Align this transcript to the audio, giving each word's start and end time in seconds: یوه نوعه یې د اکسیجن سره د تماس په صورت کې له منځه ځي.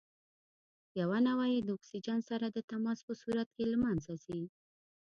یوه 0.99 1.17
نوعه 1.27 1.47
یې 1.53 1.59
د 1.63 1.69
اکسیجن 1.77 2.19
سره 2.29 2.45
د 2.49 2.57
تماس 2.69 2.99
په 3.07 3.13
صورت 3.21 3.47
کې 3.55 3.63
له 3.71 3.77
منځه 3.83 4.11
ځي. 4.23 4.41